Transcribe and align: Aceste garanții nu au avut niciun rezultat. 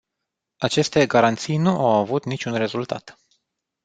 Aceste 0.57 1.05
garanții 1.05 1.57
nu 1.57 1.69
au 1.79 1.89
avut 1.95 2.25
niciun 2.25 2.57
rezultat. 2.57 3.19